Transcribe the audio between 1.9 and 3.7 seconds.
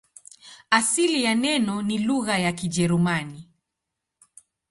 lugha ya Kijerumani.